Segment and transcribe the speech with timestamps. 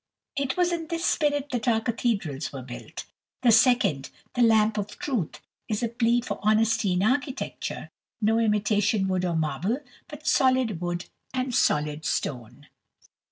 [0.35, 3.05] It was in this spirit that our cathedrals were built."
[3.43, 9.07] The second, the Lamp of Truth, is a plea for honesty in architecture, no imitation
[9.07, 9.77] wood or marble,
[10.07, 12.65] but solid wood and solid stone.